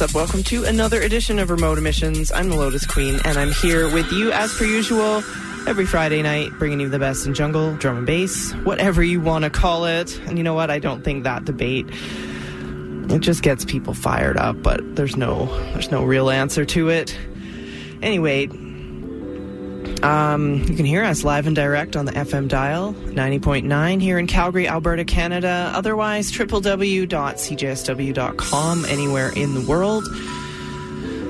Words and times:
what's 0.00 0.14
up? 0.14 0.18
Welcome 0.18 0.42
to 0.44 0.64
another 0.64 1.02
edition 1.02 1.38
of 1.38 1.50
Remote 1.50 1.76
Emissions. 1.76 2.32
I'm 2.32 2.48
the 2.48 2.56
Lotus 2.56 2.86
Queen, 2.86 3.20
and 3.26 3.36
I'm 3.36 3.52
here 3.52 3.92
with 3.92 4.10
you 4.12 4.32
as 4.32 4.50
per 4.54 4.64
usual 4.64 5.22
every 5.66 5.84
Friday 5.84 6.22
night, 6.22 6.52
bringing 6.58 6.80
you 6.80 6.88
the 6.88 6.98
best 6.98 7.26
in 7.26 7.34
jungle, 7.34 7.76
drum 7.76 7.98
and 7.98 8.06
bass, 8.06 8.52
whatever 8.64 9.02
you 9.02 9.20
want 9.20 9.44
to 9.44 9.50
call 9.50 9.84
it. 9.84 10.18
And 10.20 10.38
you 10.38 10.44
know 10.44 10.54
what? 10.54 10.70
I 10.70 10.78
don't 10.78 11.04
think 11.04 11.24
that 11.24 11.44
debate 11.44 11.86
it 11.90 13.18
just 13.18 13.42
gets 13.42 13.66
people 13.66 13.92
fired 13.92 14.38
up, 14.38 14.62
but 14.62 14.80
there's 14.96 15.16
no 15.16 15.46
there's 15.72 15.90
no 15.90 16.02
real 16.02 16.30
answer 16.30 16.64
to 16.64 16.88
it. 16.88 17.14
Anyway, 18.00 18.46
um, 20.02 20.64
you 20.66 20.74
can 20.74 20.86
hear 20.86 21.04
us 21.04 21.24
live 21.24 21.46
and 21.46 21.54
direct 21.54 21.94
on 21.94 22.06
the 22.06 22.12
FM 22.12 22.48
dial, 22.48 22.94
90.9 22.94 24.00
here 24.00 24.18
in 24.18 24.26
Calgary, 24.26 24.66
Alberta, 24.66 25.04
Canada. 25.04 25.70
Otherwise, 25.74 26.32
www.cjsw.com 26.32 27.04
anywhere 28.86 29.30
in 29.36 29.54
the 29.54 29.60
world. 29.60 30.04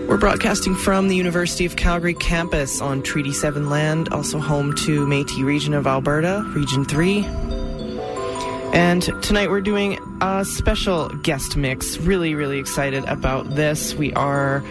We're 0.09 0.19
broadcasting 0.19 0.75
from 0.75 1.09
the 1.09 1.17
University 1.17 1.65
of 1.67 1.77
Calgary 1.77 2.15
campus 2.15 2.81
on 2.81 3.03
Treaty 3.03 3.33
7 3.33 3.71
land, 3.71 4.09
also 4.11 4.39
home 4.39 4.75
to 4.77 5.07
Métis 5.07 5.45
region 5.45 5.75
of 5.75 5.87
Alberta, 5.87 6.45
Region 6.55 6.85
3. 6.85 7.25
And 8.73 9.03
tonight 9.23 9.51
we're 9.51 9.61
doing 9.61 9.99
a 10.21 10.45
special 10.45 11.09
guest 11.09 11.57
mix. 11.57 11.99
Really, 11.99 12.37
really 12.37 12.59
excited 12.59 13.05
about 13.05 13.57
this. 13.57 13.95
We 13.95 14.13
are 14.15 14.65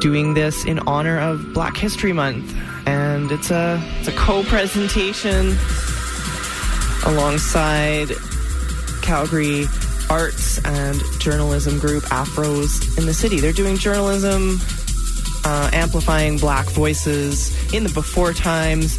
doing 0.00 0.34
this 0.34 0.64
in 0.64 0.78
honor 0.80 1.18
of 1.18 1.52
Black 1.52 1.76
History 1.76 2.12
Month 2.12 2.54
and 2.88 3.30
it's 3.30 3.50
a 3.50 3.82
it's 3.98 4.08
a 4.08 4.12
co-presentation 4.12 5.54
alongside 7.04 8.08
Calgary 9.02 9.66
Arts 10.08 10.58
and 10.64 10.98
Journalism 11.18 11.78
Group 11.78 12.04
Afros 12.04 12.96
in 12.96 13.04
the 13.04 13.12
city. 13.12 13.40
They're 13.40 13.52
doing 13.52 13.76
journalism, 13.76 14.58
uh, 15.44 15.68
amplifying 15.74 16.38
Black 16.38 16.66
voices 16.70 17.52
in 17.74 17.84
the 17.84 17.92
before 17.92 18.32
times. 18.32 18.98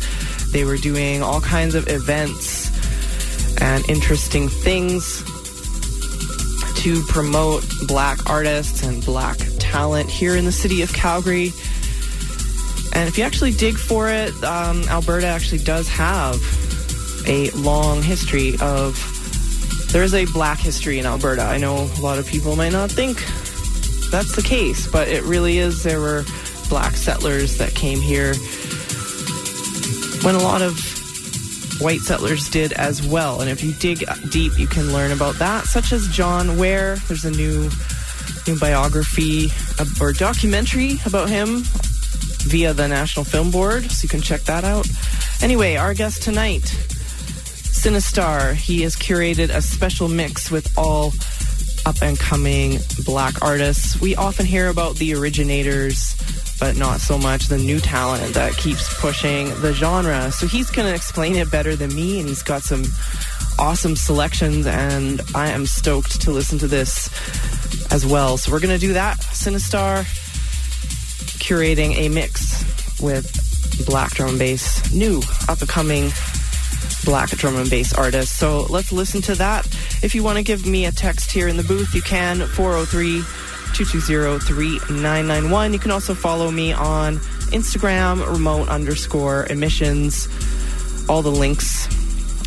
They 0.51 0.65
were 0.65 0.77
doing 0.77 1.23
all 1.23 1.41
kinds 1.41 1.73
of 1.73 1.87
events 1.87 2.69
and 3.59 3.89
interesting 3.89 4.49
things 4.49 5.23
to 6.83 7.01
promote 7.07 7.65
Black 7.87 8.29
artists 8.29 8.83
and 8.83 9.03
Black 9.03 9.37
talent 9.57 10.11
here 10.11 10.35
in 10.35 10.45
the 10.45 10.51
city 10.51 10.83
of 10.83 10.93
Calgary. 10.93 11.53
And 12.93 13.07
if 13.07 13.17
you 13.17 13.23
actually 13.23 13.51
dig 13.51 13.77
for 13.77 14.09
it, 14.09 14.33
um, 14.43 14.83
Alberta 14.89 15.27
actually 15.27 15.59
does 15.59 15.87
have 15.89 16.35
a 17.27 17.49
long 17.51 18.01
history 18.01 18.55
of. 18.61 18.97
There 19.91 20.03
is 20.03 20.13
a 20.13 20.25
black 20.25 20.59
history 20.59 20.99
in 20.99 21.07
Alberta. 21.07 21.41
I 21.41 21.57
know 21.57 21.89
a 21.97 22.01
lot 22.01 22.19
of 22.19 22.27
people 22.27 22.55
might 22.55 22.71
not 22.71 22.91
think 22.91 23.17
that's 24.11 24.35
the 24.35 24.43
case, 24.43 24.87
but 24.87 25.07
it 25.07 25.23
really 25.23 25.57
is. 25.57 25.81
There 25.81 25.99
were 25.99 26.25
black 26.69 26.95
settlers 26.95 27.57
that 27.57 27.73
came 27.73 27.99
here 27.99 28.35
when 30.23 30.35
a 30.35 30.43
lot 30.43 30.61
of 30.61 30.77
white 31.81 32.01
settlers 32.01 32.49
did 32.49 32.73
as 32.73 33.05
well. 33.05 33.41
And 33.41 33.49
if 33.49 33.63
you 33.63 33.73
dig 33.73 34.05
deep, 34.29 34.57
you 34.59 34.67
can 34.67 34.91
learn 34.91 35.11
about 35.11 35.35
that, 35.35 35.65
such 35.65 35.91
as 35.91 36.07
John 36.09 36.57
Ware. 36.57 36.97
There's 37.07 37.25
a 37.25 37.31
new 37.31 37.69
new 38.47 38.59
biography 38.59 39.49
or 39.99 40.13
documentary 40.13 40.99
about 41.05 41.29
him 41.29 41.63
via 42.43 42.73
the 42.73 42.87
National 42.87 43.25
Film 43.25 43.51
Board, 43.51 43.91
so 43.91 44.03
you 44.03 44.09
can 44.09 44.21
check 44.21 44.41
that 44.41 44.63
out. 44.63 44.87
Anyway, 45.41 45.75
our 45.75 45.93
guest 45.93 46.23
tonight, 46.23 46.61
Sinistar, 46.61 48.53
he 48.53 48.81
has 48.81 48.95
curated 48.95 49.49
a 49.49 49.61
special 49.61 50.07
mix 50.07 50.51
with 50.51 50.77
all 50.77 51.13
up 51.85 52.01
and 52.01 52.19
coming 52.19 52.79
black 53.05 53.41
artists. 53.41 53.99
We 54.01 54.15
often 54.15 54.45
hear 54.45 54.67
about 54.67 54.95
the 54.97 55.13
originators, 55.15 56.15
but 56.59 56.75
not 56.75 56.99
so 56.99 57.17
much 57.17 57.47
the 57.47 57.57
new 57.57 57.79
talent 57.79 58.33
that 58.33 58.57
keeps 58.57 58.93
pushing 58.99 59.47
the 59.61 59.73
genre. 59.73 60.31
So 60.31 60.45
he's 60.45 60.69
going 60.69 60.87
to 60.87 60.93
explain 60.93 61.35
it 61.35 61.49
better 61.49 61.75
than 61.75 61.93
me, 61.95 62.19
and 62.19 62.27
he's 62.27 62.43
got 62.43 62.63
some 62.63 62.83
awesome 63.57 63.95
selections, 63.95 64.65
and 64.65 65.21
I 65.35 65.49
am 65.49 65.65
stoked 65.65 66.21
to 66.21 66.31
listen 66.31 66.59
to 66.59 66.67
this 66.67 67.09
as 67.91 68.05
well. 68.05 68.37
So 68.37 68.51
we're 68.51 68.59
going 68.59 68.77
to 68.77 68.79
do 68.79 68.93
that. 68.93 69.19
Sinistar 69.19 70.05
curating 71.49 71.95
a 71.97 72.09
mix 72.09 73.01
with 73.01 73.25
black 73.87 74.11
drum 74.11 74.29
and 74.29 74.39
bass, 74.39 74.93
new 74.93 75.19
up 75.47 75.59
and 75.59 75.67
coming 75.67 76.11
black 77.05 77.29
drum 77.29 77.55
and 77.55 77.67
bass 77.71 77.91
artists. 77.91 78.37
So 78.37 78.67
let's 78.69 78.91
listen 78.91 79.19
to 79.23 79.35
that. 79.35 79.65
If 80.03 80.13
you 80.13 80.21
want 80.21 80.37
to 80.37 80.43
give 80.43 80.67
me 80.67 80.85
a 80.85 80.91
text 80.91 81.31
here 81.31 81.47
in 81.47 81.57
the 81.57 81.63
booth, 81.63 81.95
you 81.95 82.03
can 82.03 82.45
403 82.45 83.23
220 83.73 84.39
3991. 84.45 85.73
You 85.73 85.79
can 85.79 85.89
also 85.89 86.13
follow 86.13 86.51
me 86.51 86.71
on 86.71 87.17
Instagram, 87.49 88.23
remote 88.31 88.69
underscore 88.69 89.47
emissions. 89.47 90.27
All 91.09 91.23
the 91.23 91.31
links, 91.31 91.87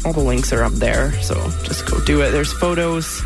all 0.06 0.12
the 0.12 0.20
links 0.20 0.52
are 0.52 0.62
up 0.62 0.74
there. 0.74 1.10
So 1.22 1.34
just 1.64 1.90
go 1.90 1.98
do 2.04 2.22
it. 2.22 2.30
There's 2.30 2.52
photos 2.52 3.20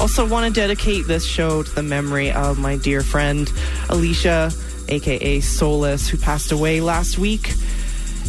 Also, 0.00 0.28
want 0.28 0.46
to 0.46 0.60
dedicate 0.60 1.06
this 1.08 1.24
show 1.24 1.64
to 1.64 1.74
the 1.74 1.82
memory 1.82 2.30
of 2.30 2.56
my 2.58 2.76
dear 2.76 3.02
friend 3.02 3.50
Alicia, 3.88 4.52
aka 4.88 5.40
Solus, 5.40 6.08
who 6.08 6.18
passed 6.18 6.52
away 6.52 6.80
last 6.80 7.18
week. 7.18 7.52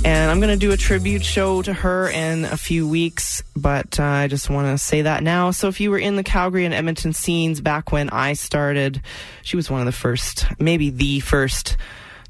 And 0.06 0.32
I'm 0.32 0.40
going 0.40 0.58
to 0.58 0.66
do 0.66 0.72
a 0.72 0.78
tribute 0.78 1.26
show 1.26 1.62
to 1.62 1.74
her 1.74 2.10
in 2.10 2.46
a 2.46 2.56
few 2.56 2.88
weeks, 2.88 3.44
but 3.54 4.00
uh, 4.00 4.04
I 4.04 4.28
just 4.28 4.50
want 4.50 4.68
to 4.68 4.78
say 4.78 5.02
that 5.02 5.24
now. 5.24 5.52
So 5.52 5.68
if 5.68 5.82
you 5.82 5.92
were 5.92 6.00
in 6.00 6.16
the 6.16 6.24
Calgary 6.24 6.64
and 6.64 6.74
Edmonton 6.74 7.12
scenes 7.12 7.60
back 7.60 7.92
when 7.92 8.10
I 8.10 8.34
started, 8.34 9.02
she 9.44 9.58
was 9.58 9.70
one 9.70 9.82
of 9.82 9.86
the 9.86 9.92
first, 9.92 10.46
maybe 10.58 10.90
the 10.90 11.20
first 11.20 11.76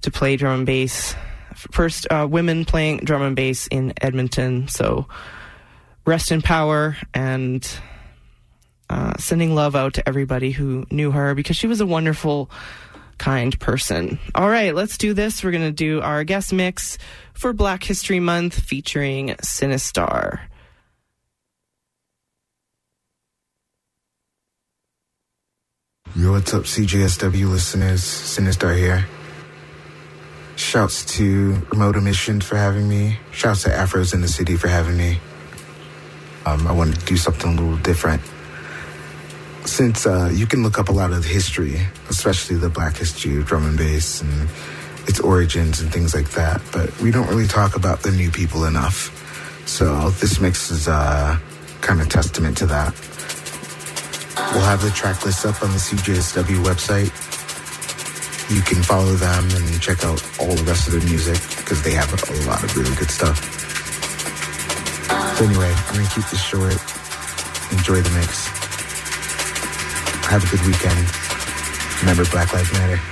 to 0.02 0.10
play 0.10 0.36
drum 0.36 0.60
and 0.60 0.66
bass. 0.66 1.16
First 1.54 2.08
uh, 2.10 2.28
women 2.30 2.66
playing 2.66 3.00
drum 3.00 3.22
and 3.22 3.36
bass 3.36 3.68
in 3.68 3.94
Edmonton. 4.02 4.68
So 4.68 5.08
rest 6.06 6.32
in 6.32 6.42
power 6.42 6.98
and 7.14 7.70
uh, 8.90 9.14
sending 9.20 9.54
love 9.54 9.76
out 9.76 9.94
to 9.94 10.08
everybody 10.08 10.50
who 10.52 10.88
knew 10.90 11.12
her 11.12 11.36
because 11.36 11.56
she 11.56 11.68
was 11.68 11.82
a 11.82 11.86
wonderful 11.86 12.50
kind 13.20 13.60
person. 13.60 14.18
All 14.34 14.50
right, 14.50 14.74
let's 14.74 14.98
do 14.98 15.14
this. 15.14 15.44
We're 15.44 15.52
going 15.52 15.64
to 15.64 15.72
do 15.72 16.02
our 16.02 16.24
guest 16.24 16.52
mix 16.52 16.98
for 17.34 17.54
Black 17.54 17.84
History 17.84 18.20
Month 18.20 18.60
featuring 18.60 19.30
Sinistar. 19.44 20.40
Yo, 26.16 26.32
what's 26.32 26.54
up, 26.54 26.64
CJSW 26.64 27.50
listeners? 27.50 28.02
Sinistar 28.02 28.76
here. 28.76 29.06
Shouts 30.56 31.06
to 31.18 31.62
Remote 31.72 31.96
Emissions 31.96 32.44
for 32.44 32.58
having 32.58 32.90
me. 32.90 33.20
Shouts 33.32 33.64
to 33.64 33.70
Afros 33.70 34.14
in 34.14 34.22
the 34.22 34.28
City 34.28 34.58
for 34.58 34.68
having 34.68 34.98
me. 34.98 35.20
Um, 36.46 36.68
I 36.68 36.72
wanted 36.72 37.00
to 37.00 37.06
do 37.06 37.16
something 37.16 37.58
a 37.58 37.62
little 37.62 37.78
different 37.78 38.22
since 39.66 40.06
uh, 40.06 40.30
you 40.34 40.46
can 40.46 40.64
look 40.64 40.80
up 40.80 40.90
a 40.90 40.92
lot 40.92 41.12
of 41.12 41.24
the 41.24 41.30
history, 41.30 41.80
especially 42.10 42.56
the 42.58 42.70
black 42.70 42.98
history 42.98 43.38
of 43.38 43.46
drum 43.46 43.66
and 43.66 43.78
bass 43.78 44.22
and 44.22 44.50
its 45.08 45.20
origins 45.20 45.82
and 45.82 45.92
things 45.92 46.14
like 46.14 46.30
that, 46.32 46.62
but 46.72 46.96
we 47.02 47.12
don't 47.12 47.28
really 47.28 47.48
talk 47.48 47.76
about 47.76 48.02
the 48.02 48.12
new 48.12 48.30
people 48.30 48.66
enough. 48.66 49.16
So 49.68 50.10
this 50.12 50.40
mix 50.40 50.72
is 50.72 50.88
uh, 50.88 51.38
kind 51.82 52.02
of 52.02 52.10
testament 52.10 52.58
to 52.58 52.66
that. 52.68 52.94
We'll 54.54 54.66
have 54.66 54.82
the 54.82 54.92
track 54.92 55.26
list 55.26 55.46
up 55.46 55.62
on 55.62 55.70
the 55.70 55.78
CJSW 55.78 56.64
website. 56.64 57.12
You 58.54 58.62
can 58.62 58.82
follow 58.82 59.14
them 59.14 59.44
and 59.52 59.82
check 59.82 60.04
out 60.04 60.24
all 60.40 60.54
the 60.56 60.64
rest 60.64 60.88
of 60.88 60.94
their 60.94 61.04
music 61.08 61.38
because 61.58 61.84
they 61.84 61.92
have 61.92 62.10
a 62.12 62.48
lot 62.50 62.64
of 62.64 62.76
really 62.76 62.96
good 62.96 63.12
stuff. 63.12 63.38
So 65.38 65.46
anyway, 65.46 65.72
I'm 65.72 65.96
gonna 65.96 66.10
keep 66.10 66.26
this 66.30 66.42
short. 66.42 66.74
Enjoy 67.72 68.02
the 68.02 68.10
mix. 68.20 68.59
Have 70.30 70.44
a 70.44 70.56
good 70.56 70.64
weekend. 70.68 71.10
Remember, 72.02 72.24
Black 72.30 72.54
Lives 72.54 72.72
Matter. 72.74 73.09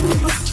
Yeah. 0.00 0.49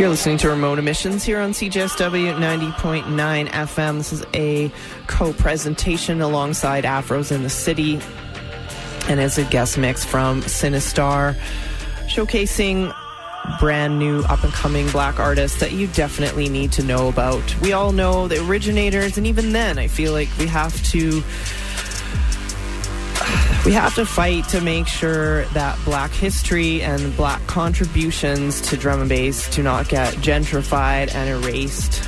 You're 0.00 0.08
listening 0.08 0.38
to 0.38 0.48
Remote 0.48 0.78
Emissions 0.78 1.24
here 1.24 1.38
on 1.40 1.50
CJSW 1.50 2.34
90.9 2.38 3.48
FM. 3.48 3.98
This 3.98 4.14
is 4.14 4.24
a 4.32 4.72
co 5.06 5.34
presentation 5.34 6.22
alongside 6.22 6.84
Afros 6.84 7.30
in 7.30 7.42
the 7.42 7.50
City 7.50 8.00
and 9.10 9.20
as 9.20 9.36
a 9.36 9.44
guest 9.44 9.76
mix 9.76 10.02
from 10.02 10.40
Sinistar, 10.40 11.38
showcasing 12.08 12.96
brand 13.58 13.98
new 13.98 14.20
up 14.20 14.42
and 14.42 14.54
coming 14.54 14.88
black 14.88 15.20
artists 15.20 15.60
that 15.60 15.72
you 15.72 15.86
definitely 15.88 16.48
need 16.48 16.72
to 16.72 16.82
know 16.82 17.08
about. 17.08 17.54
We 17.60 17.74
all 17.74 17.92
know 17.92 18.26
the 18.26 18.42
originators, 18.46 19.18
and 19.18 19.26
even 19.26 19.52
then, 19.52 19.78
I 19.78 19.86
feel 19.86 20.14
like 20.14 20.30
we 20.38 20.46
have 20.46 20.82
to 20.92 21.22
We 23.64 23.72
have 23.72 23.94
to 23.96 24.06
fight 24.06 24.48
to 24.48 24.60
make 24.60 24.86
sure 24.86 25.44
that 25.46 25.78
black 25.84 26.10
history 26.10 26.82
and 26.82 27.14
black 27.16 27.46
contributions 27.46 28.60
to 28.62 28.76
drum 28.76 29.00
and 29.00 29.08
bass 29.08 29.54
do 29.54 29.62
not 29.62 29.88
get 29.88 30.14
gentrified 30.14 31.14
and 31.14 31.44
erased. 31.44 32.02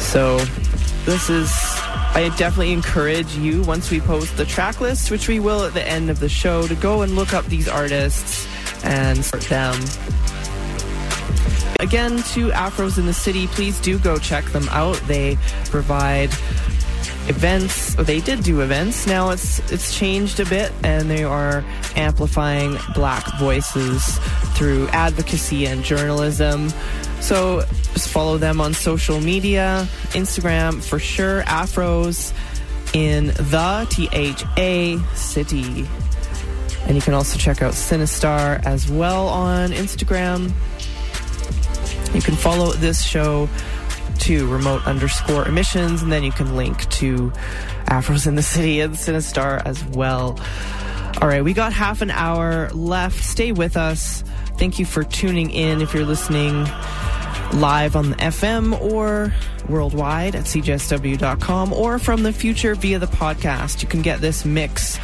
So, 0.00 0.38
this 1.06 1.30
is 1.30 1.50
I 2.12 2.28
definitely 2.36 2.72
encourage 2.72 3.36
you 3.36 3.62
once 3.62 3.90
we 3.90 4.00
post 4.00 4.36
the 4.36 4.44
track 4.44 4.80
list, 4.80 5.12
which 5.12 5.28
we 5.28 5.38
will 5.38 5.64
at 5.64 5.74
the 5.74 5.86
end 5.86 6.10
of 6.10 6.18
the 6.18 6.28
show, 6.28 6.66
to 6.66 6.74
go 6.74 7.02
and 7.02 7.14
look 7.14 7.32
up 7.32 7.46
these 7.46 7.68
artists 7.68 8.46
and 8.84 9.24
support 9.24 9.44
them. 9.44 9.74
Again, 11.78 12.16
to 12.34 12.50
Afros 12.50 12.98
in 12.98 13.06
the 13.06 13.14
City, 13.14 13.46
please 13.46 13.80
do 13.80 13.98
go 13.98 14.18
check 14.18 14.44
them 14.46 14.68
out. 14.70 14.96
They 15.06 15.38
provide 15.66 16.30
events. 17.30 17.94
They 17.94 18.20
did 18.20 18.42
do 18.42 18.60
events. 18.60 19.06
Now 19.06 19.30
it's 19.30 19.60
it's 19.70 19.96
changed 19.96 20.40
a 20.40 20.44
bit 20.44 20.72
and 20.82 21.08
they 21.08 21.24
are 21.24 21.64
amplifying 21.96 22.76
black 22.92 23.24
voices 23.38 24.18
through 24.56 24.88
advocacy 24.88 25.66
and 25.66 25.82
journalism. 25.82 26.68
So 27.20 27.64
just 27.94 28.08
follow 28.08 28.36
them 28.36 28.60
on 28.60 28.74
social 28.74 29.20
media. 29.20 29.86
Instagram 30.10 30.82
for 30.82 30.98
sure. 30.98 31.42
Afros 31.42 32.34
in 32.92 33.28
the 33.28 33.86
tha 34.56 35.16
city. 35.16 35.88
And 36.86 36.96
you 36.96 37.02
can 37.02 37.14
also 37.14 37.38
check 37.38 37.62
out 37.62 37.74
Sinistar 37.74 38.64
as 38.66 38.90
well 38.90 39.28
on 39.28 39.70
instagram. 39.70 40.50
You 42.12 42.22
can 42.22 42.34
follow 42.34 42.72
this 42.72 43.04
show 43.04 43.48
to 44.20 44.46
remote 44.48 44.86
underscore 44.86 45.46
emissions, 45.46 46.02
and 46.02 46.12
then 46.12 46.22
you 46.22 46.32
can 46.32 46.56
link 46.56 46.88
to 46.90 47.30
Afros 47.86 48.26
in 48.26 48.34
the 48.34 48.42
City 48.42 48.80
and 48.80 48.94
Sinistar 48.94 49.62
as 49.64 49.84
well. 49.84 50.38
All 51.20 51.28
right, 51.28 51.42
we 51.42 51.52
got 51.52 51.72
half 51.72 52.02
an 52.02 52.10
hour 52.10 52.70
left. 52.70 53.22
Stay 53.24 53.52
with 53.52 53.76
us. 53.76 54.24
Thank 54.58 54.78
you 54.78 54.86
for 54.86 55.04
tuning 55.04 55.50
in 55.50 55.82
if 55.82 55.94
you're 55.94 56.04
listening 56.04 56.66
live 57.54 57.96
on 57.96 58.10
the 58.10 58.16
FM 58.16 58.80
or 58.80 59.32
worldwide 59.68 60.34
at 60.34 60.44
cjsw.com 60.44 61.72
or 61.72 61.98
from 61.98 62.22
the 62.22 62.32
future 62.32 62.74
via 62.74 62.98
the 62.98 63.06
podcast. 63.06 63.82
You 63.82 63.88
can 63.88 64.02
get 64.02 64.20
this 64.20 64.44
mix 64.44 64.98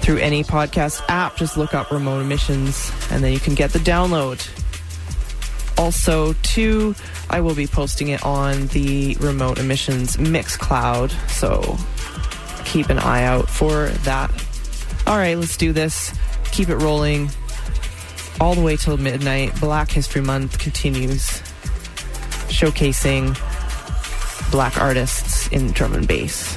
through 0.00 0.18
any 0.18 0.42
podcast 0.42 1.02
app. 1.08 1.36
Just 1.36 1.56
look 1.56 1.74
up 1.74 1.90
remote 1.90 2.20
emissions 2.20 2.90
and 3.10 3.22
then 3.22 3.32
you 3.32 3.40
can 3.40 3.54
get 3.54 3.72
the 3.72 3.78
download. 3.78 4.46
Also, 5.78 6.32
too, 6.42 6.94
I 7.30 7.40
will 7.40 7.54
be 7.54 7.66
posting 7.66 8.08
it 8.08 8.22
on 8.24 8.66
the 8.68 9.16
Remote 9.20 9.58
Emissions 9.58 10.16
Mixcloud. 10.16 11.12
so 11.30 11.78
keep 12.64 12.90
an 12.90 12.98
eye 12.98 13.24
out 13.24 13.48
for 13.48 13.86
that. 14.04 14.30
All 15.06 15.16
right, 15.16 15.38
let's 15.38 15.56
do 15.56 15.72
this. 15.72 16.12
Keep 16.52 16.68
it 16.68 16.76
rolling 16.76 17.30
all 18.40 18.54
the 18.54 18.60
way 18.60 18.76
till 18.76 18.96
midnight. 18.98 19.58
Black 19.60 19.90
History 19.90 20.20
Month 20.20 20.58
continues, 20.58 21.40
showcasing 22.50 23.34
black 24.50 24.78
artists 24.80 25.48
in 25.48 25.70
drum 25.72 25.94
and 25.94 26.06
bass. 26.06 26.56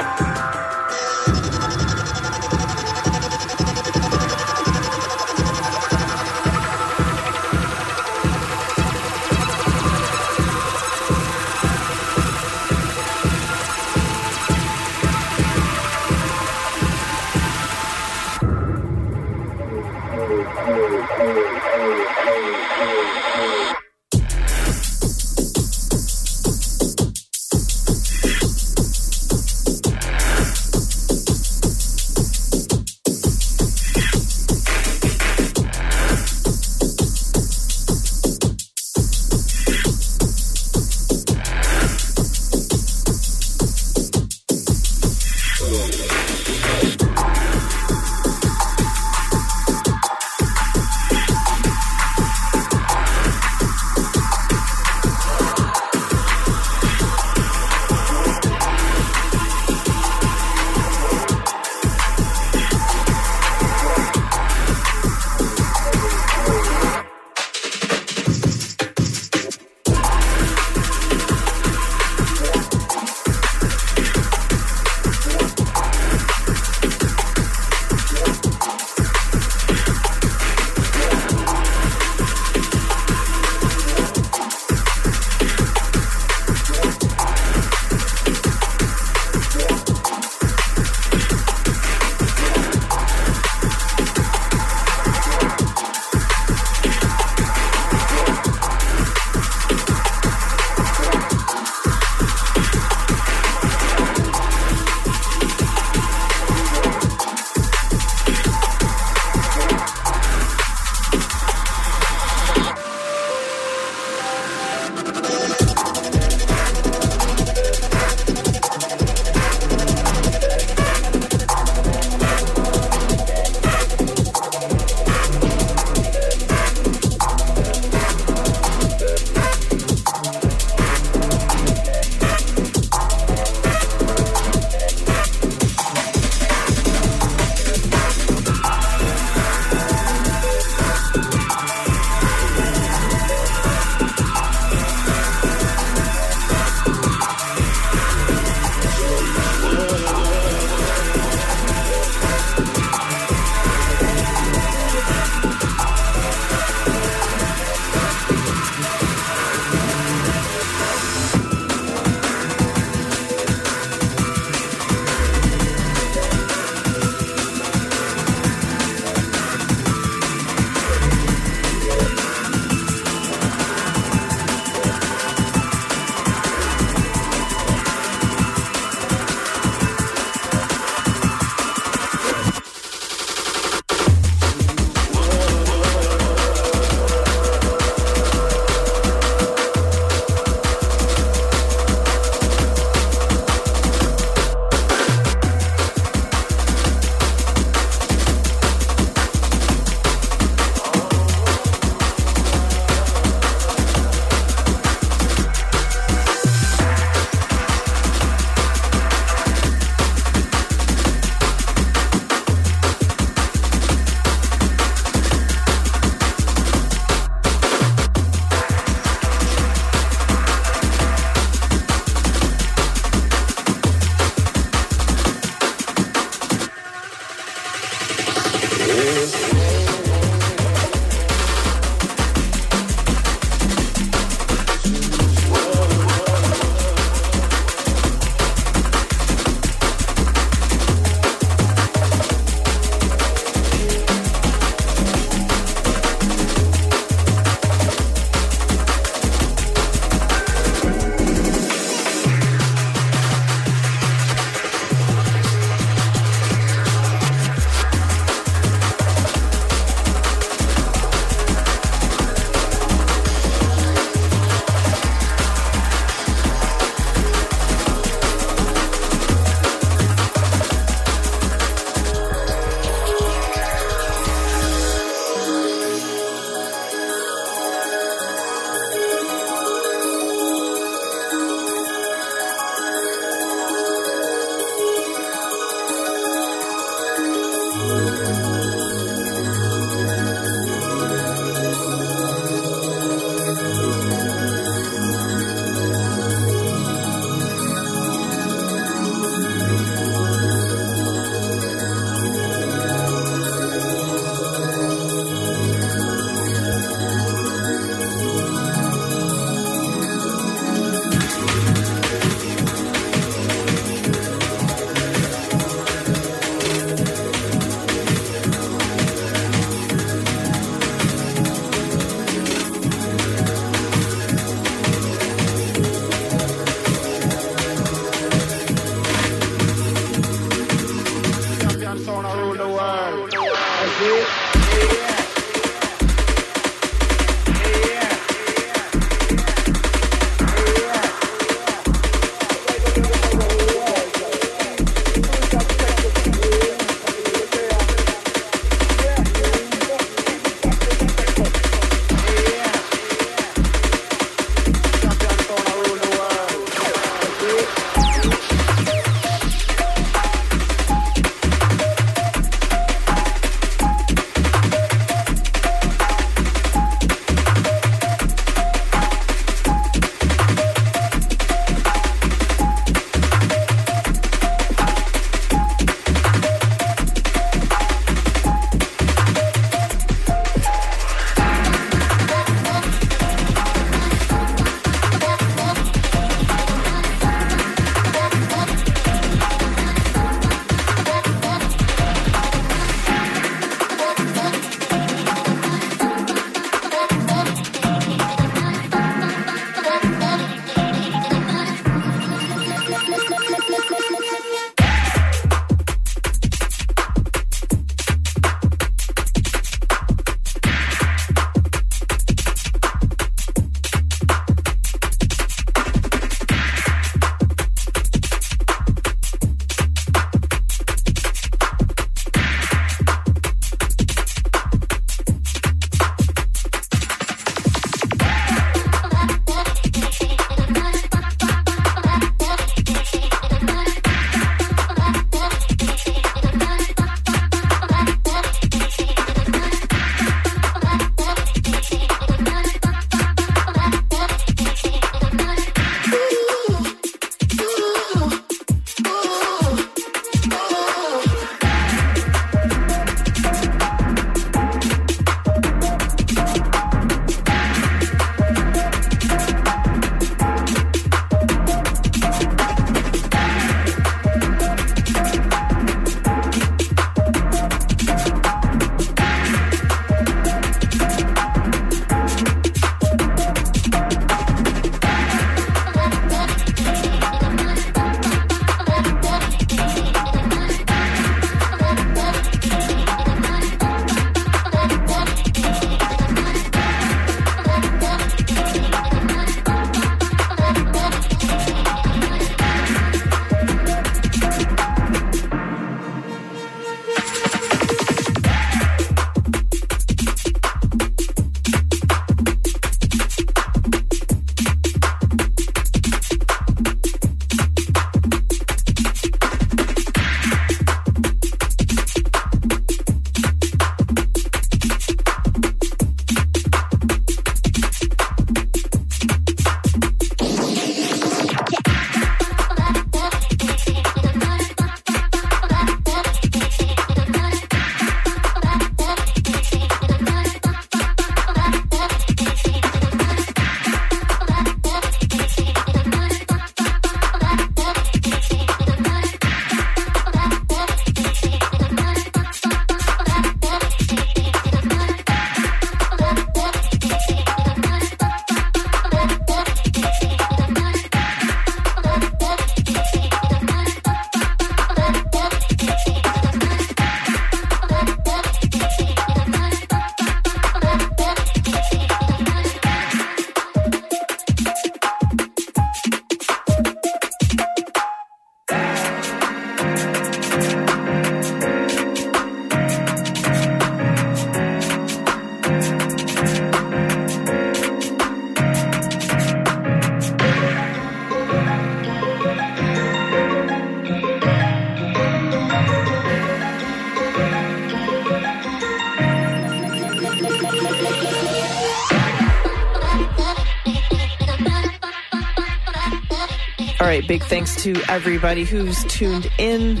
big 597.38 597.48
thanks 597.48 597.82
to 597.82 597.94
everybody 598.08 598.64
who's 598.64 599.04
tuned 599.04 599.50
in. 599.58 600.00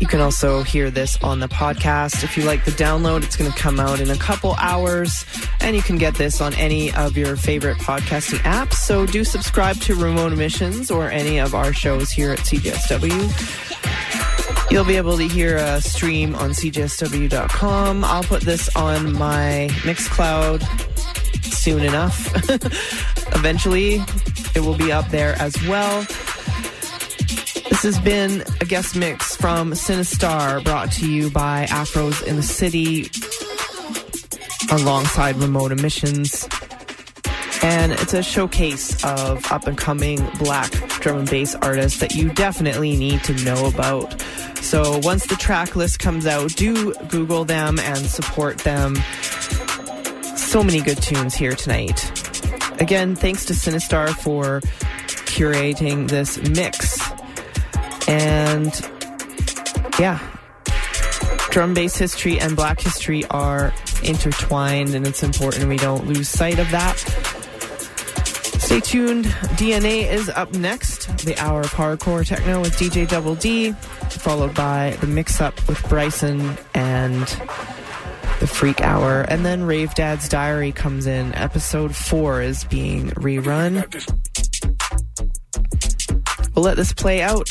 You 0.00 0.06
can 0.06 0.20
also 0.20 0.62
hear 0.62 0.90
this 0.90 1.22
on 1.22 1.40
the 1.40 1.48
podcast. 1.48 2.24
If 2.24 2.38
you 2.38 2.44
like 2.44 2.64
the 2.64 2.70
download, 2.70 3.22
it's 3.22 3.36
going 3.36 3.52
to 3.52 3.58
come 3.58 3.78
out 3.78 4.00
in 4.00 4.08
a 4.08 4.16
couple 4.16 4.54
hours, 4.54 5.26
and 5.60 5.76
you 5.76 5.82
can 5.82 5.98
get 5.98 6.14
this 6.14 6.40
on 6.40 6.54
any 6.54 6.90
of 6.94 7.18
your 7.18 7.36
favorite 7.36 7.76
podcasting 7.76 8.38
apps. 8.38 8.76
So 8.76 9.04
do 9.04 9.24
subscribe 9.24 9.76
to 9.82 9.94
Remote 9.94 10.32
Emissions 10.32 10.90
or 10.90 11.10
any 11.10 11.38
of 11.38 11.54
our 11.54 11.74
shows 11.74 12.08
here 12.10 12.32
at 12.32 12.38
CJSW. 12.38 13.20
You'll 14.70 14.86
be 14.86 14.96
able 14.96 15.18
to 15.18 15.28
hear 15.28 15.56
a 15.56 15.82
stream 15.82 16.34
on 16.34 16.52
CJSW.com. 16.52 18.04
I'll 18.04 18.22
put 18.22 18.40
this 18.40 18.74
on 18.74 19.12
my 19.12 19.68
Mixcloud 19.82 20.62
soon 21.52 21.84
enough. 21.84 22.32
Eventually, 23.34 24.02
it 24.58 24.64
will 24.64 24.76
be 24.76 24.90
up 24.90 25.08
there 25.10 25.40
as 25.40 25.54
well. 25.68 26.00
This 27.70 27.84
has 27.84 28.00
been 28.00 28.42
a 28.60 28.64
guest 28.64 28.96
mix 28.96 29.36
from 29.36 29.70
Sinistar 29.70 30.64
brought 30.64 30.90
to 30.94 31.08
you 31.08 31.30
by 31.30 31.66
Afros 31.66 32.24
in 32.24 32.34
the 32.34 32.42
City 32.42 33.08
alongside 34.72 35.36
Remote 35.36 35.70
Emissions. 35.70 36.48
And 37.62 37.92
it's 37.92 38.14
a 38.14 38.22
showcase 38.22 39.04
of 39.04 39.46
up 39.52 39.68
and 39.68 39.78
coming 39.78 40.28
black 40.40 40.72
drum 40.98 41.18
and 41.18 41.30
bass 41.30 41.54
artists 41.54 42.00
that 42.00 42.16
you 42.16 42.28
definitely 42.30 42.96
need 42.96 43.22
to 43.24 43.34
know 43.44 43.66
about. 43.66 44.20
So 44.56 44.98
once 45.04 45.26
the 45.26 45.36
track 45.36 45.76
list 45.76 46.00
comes 46.00 46.26
out, 46.26 46.50
do 46.56 46.94
Google 47.08 47.44
them 47.44 47.78
and 47.78 47.98
support 47.98 48.58
them. 48.58 48.96
So 50.36 50.64
many 50.64 50.80
good 50.80 51.00
tunes 51.00 51.36
here 51.36 51.54
tonight. 51.54 52.17
Again, 52.80 53.16
thanks 53.16 53.44
to 53.46 53.52
Sinistar 53.52 54.10
for 54.10 54.60
curating 55.26 56.08
this 56.08 56.38
mix. 56.48 57.00
And 58.08 58.72
yeah, 59.98 60.18
drum 61.50 61.74
bass 61.74 61.96
history 61.96 62.38
and 62.38 62.56
black 62.56 62.80
history 62.80 63.24
are 63.26 63.72
intertwined, 64.02 64.94
and 64.94 65.06
it's 65.06 65.22
important 65.22 65.68
we 65.68 65.76
don't 65.76 66.06
lose 66.06 66.28
sight 66.28 66.58
of 66.58 66.70
that. 66.70 66.98
Stay 68.68 68.80
tuned. 68.80 69.24
DNA 69.56 70.10
is 70.10 70.28
up 70.28 70.52
next. 70.52 71.24
The 71.24 71.36
hour 71.38 71.62
of 71.62 71.72
hardcore 71.72 72.26
techno 72.26 72.60
with 72.60 72.74
DJ 72.76 73.08
Double 73.08 73.34
D, 73.34 73.72
followed 74.10 74.54
by 74.54 74.96
the 75.00 75.06
mix 75.06 75.40
up 75.40 75.54
with 75.66 75.82
Bryson 75.88 76.56
and 76.74 77.26
Freak 78.48 78.80
Hour. 78.80 79.22
And 79.22 79.44
then 79.44 79.62
Rave 79.64 79.94
Dad's 79.94 80.28
Diary 80.28 80.72
comes 80.72 81.06
in. 81.06 81.34
Episode 81.34 81.94
4 81.94 82.42
is 82.42 82.64
being 82.64 83.10
rerun. 83.10 83.84
We'll 86.54 86.64
let 86.64 86.76
this 86.76 86.92
play 86.92 87.22
out. 87.22 87.48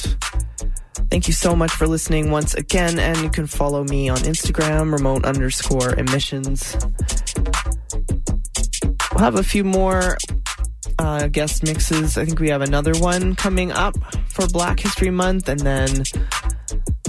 Thank 1.09 1.27
you 1.27 1.33
so 1.33 1.55
much 1.55 1.71
for 1.71 1.87
listening 1.87 2.31
once 2.31 2.53
again, 2.53 2.99
and 2.99 3.17
you 3.19 3.29
can 3.29 3.47
follow 3.47 3.85
me 3.85 4.09
on 4.09 4.17
Instagram, 4.17 4.91
remote 4.91 5.23
underscore 5.23 5.95
emissions. 5.95 6.75
We'll 9.13 9.23
have 9.23 9.35
a 9.35 9.43
few 9.43 9.63
more 9.63 10.17
uh, 10.99 11.27
guest 11.27 11.63
mixes. 11.63 12.17
I 12.17 12.25
think 12.25 12.39
we 12.39 12.49
have 12.49 12.61
another 12.61 12.93
one 12.95 13.35
coming 13.35 13.71
up 13.71 13.95
for 14.27 14.47
Black 14.47 14.79
History 14.79 15.09
Month, 15.09 15.47
and 15.47 15.59
then 15.61 16.03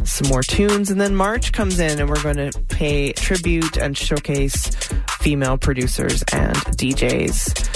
some 0.09 0.29
more 0.29 0.43
tunes. 0.43 0.91
And 0.91 1.01
then 1.01 1.15
March 1.15 1.53
comes 1.53 1.79
in, 1.79 2.01
and 2.01 2.09
we're 2.09 2.23
going 2.23 2.51
to 2.51 2.59
pay 2.69 3.13
tribute 3.13 3.77
and 3.77 3.97
showcase 3.97 4.75
female 5.21 5.59
producers 5.59 6.23
and 6.33 6.57
DJs. 6.57 7.67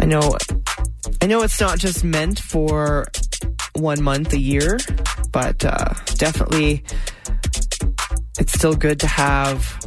I 0.00 0.04
know, 0.04 0.36
I 1.20 1.26
know 1.26 1.42
it's 1.42 1.60
not 1.60 1.78
just 1.78 2.04
meant 2.04 2.38
for 2.38 3.08
one 3.74 4.02
month 4.02 4.32
a 4.32 4.38
year, 4.38 4.78
but 5.32 5.64
uh, 5.64 5.94
definitely 6.14 6.84
it's 8.38 8.52
still 8.52 8.74
good 8.74 9.00
to 9.00 9.06
have 9.06 9.78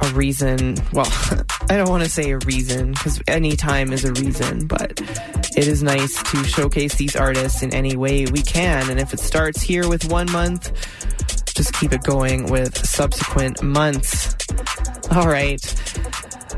a 0.00 0.08
reason. 0.14 0.76
Well, 0.92 1.06
I 1.70 1.76
don't 1.76 1.88
want 1.88 2.04
to 2.04 2.10
say 2.10 2.30
a 2.30 2.38
reason 2.38 2.92
because 2.92 3.20
any 3.26 3.56
time 3.56 3.92
is 3.92 4.04
a 4.04 4.12
reason, 4.12 4.66
but 4.66 5.00
it 5.56 5.66
is 5.66 5.82
nice 5.82 6.22
to 6.32 6.44
showcase 6.44 6.96
these 6.96 7.16
artists 7.16 7.62
in 7.62 7.74
any 7.74 7.96
way 7.96 8.26
we 8.26 8.42
can. 8.42 8.90
And 8.90 9.00
if 9.00 9.12
it 9.12 9.20
starts 9.20 9.60
here 9.60 9.88
with 9.88 10.10
one 10.10 10.30
month, 10.32 10.72
just 11.54 11.74
keep 11.74 11.92
it 11.92 12.02
going 12.02 12.50
with 12.50 12.76
subsequent 12.76 13.62
months. 13.62 14.36
All 15.12 15.28
right. 15.28 15.62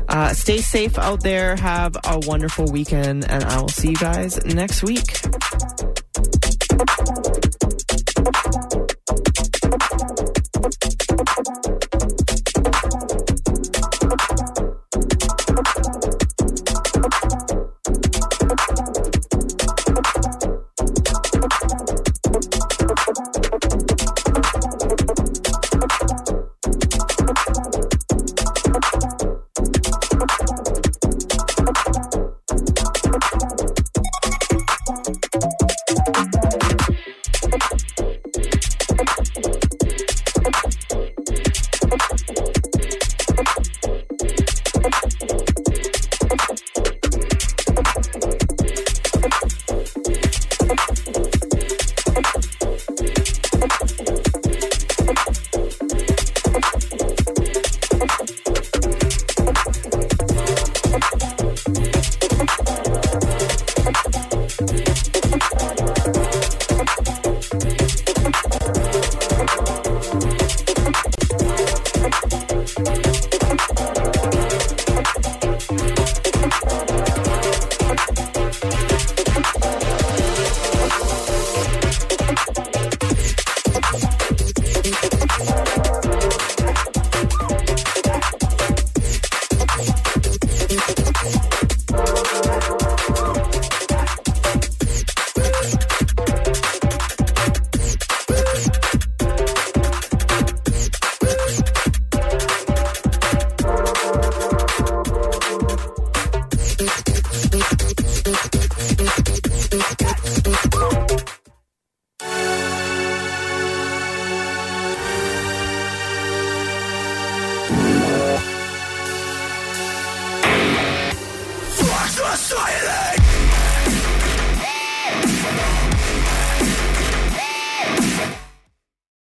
Uh, 0.07 0.33
stay 0.33 0.59
safe 0.59 0.97
out 0.97 1.23
there. 1.23 1.55
Have 1.55 1.95
a 2.03 2.19
wonderful 2.23 2.71
weekend, 2.71 3.29
and 3.29 3.43
I 3.43 3.59
will 3.61 3.69
see 3.69 3.89
you 3.89 3.95
guys 3.95 4.43
next 4.45 4.83
week. 4.83 5.21